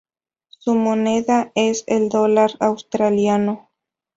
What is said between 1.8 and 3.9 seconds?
el dólar australiano.